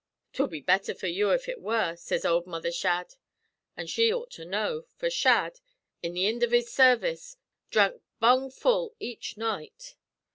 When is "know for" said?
4.45-5.11